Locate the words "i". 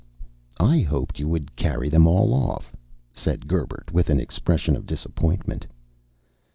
0.59-0.79